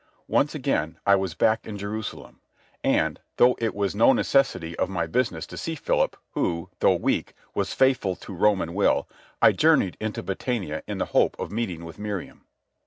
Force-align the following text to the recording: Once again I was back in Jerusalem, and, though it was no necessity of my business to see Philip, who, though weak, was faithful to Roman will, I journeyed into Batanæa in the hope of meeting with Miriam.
Once 0.27 0.55
again 0.55 0.97
I 1.05 1.13
was 1.13 1.35
back 1.35 1.67
in 1.67 1.77
Jerusalem, 1.77 2.41
and, 2.83 3.19
though 3.37 3.55
it 3.59 3.75
was 3.75 3.93
no 3.93 4.13
necessity 4.13 4.75
of 4.77 4.89
my 4.89 5.05
business 5.05 5.45
to 5.45 5.57
see 5.59 5.75
Philip, 5.75 6.17
who, 6.31 6.71
though 6.79 6.95
weak, 6.95 7.35
was 7.53 7.75
faithful 7.75 8.15
to 8.15 8.33
Roman 8.33 8.73
will, 8.73 9.07
I 9.43 9.51
journeyed 9.51 9.97
into 9.99 10.23
Batanæa 10.23 10.81
in 10.87 10.97
the 10.97 11.05
hope 11.13 11.35
of 11.37 11.51
meeting 11.51 11.85
with 11.85 11.99
Miriam. 11.99 12.47